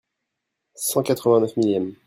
[0.73, 1.93] Cent quatre-vingt neuf millième.